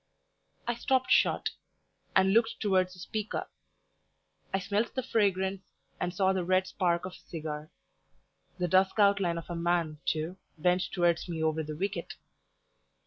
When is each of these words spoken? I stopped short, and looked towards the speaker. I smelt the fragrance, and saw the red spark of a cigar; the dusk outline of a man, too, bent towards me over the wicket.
I 0.67 0.73
stopped 0.73 1.11
short, 1.11 1.51
and 2.15 2.33
looked 2.33 2.55
towards 2.59 2.93
the 2.93 2.99
speaker. 2.99 3.47
I 4.51 4.57
smelt 4.57 4.95
the 4.95 5.03
fragrance, 5.03 5.61
and 5.99 6.11
saw 6.11 6.33
the 6.33 6.43
red 6.43 6.65
spark 6.65 7.05
of 7.05 7.11
a 7.13 7.29
cigar; 7.29 7.69
the 8.57 8.67
dusk 8.67 8.97
outline 8.97 9.37
of 9.37 9.47
a 9.51 9.55
man, 9.55 9.99
too, 10.07 10.37
bent 10.57 10.81
towards 10.91 11.29
me 11.29 11.43
over 11.43 11.61
the 11.61 11.77
wicket. 11.77 12.15